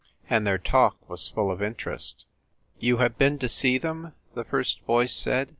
And 0.31 0.47
their 0.47 0.57
talk 0.57 0.95
was 1.07 1.29
full 1.29 1.51
of 1.51 1.61
interest. 1.61 2.25
"You 2.79 2.97
have 2.97 3.19
been 3.19 3.37
to 3.37 3.47
see 3.47 3.77
them? 3.77 4.13
"the 4.33 4.43
first 4.43 4.81
voice 4.85 5.13
said. 5.13 5.49